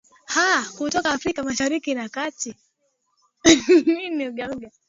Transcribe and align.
aa 0.37 0.59
kutoka 0.77 1.09
afrika 1.13 1.43
mashariki 1.43 1.93
na 1.95 2.09
kati 2.15 2.51